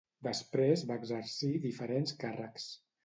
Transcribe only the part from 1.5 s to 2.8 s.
diferents càrrecs.